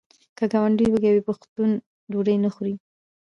که 0.37 0.43
ګاونډی 0.51 0.87
وږی 0.89 1.11
وي 1.13 1.21
پښتون 1.27 1.69
ډوډۍ 2.11 2.35
نه 2.43 2.49
خوري. 2.53 2.75